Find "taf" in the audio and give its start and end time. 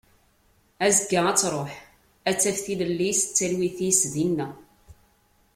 2.41-2.57